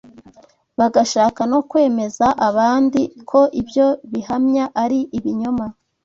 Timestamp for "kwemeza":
1.69-2.25